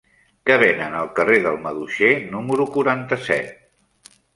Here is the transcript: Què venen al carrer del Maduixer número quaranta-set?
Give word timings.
Què 0.49 0.55
venen 0.63 0.95
al 1.01 1.11
carrer 1.21 1.37
del 1.45 1.61
Maduixer 1.67 2.11
número 2.35 2.69
quaranta-set? 2.79 4.15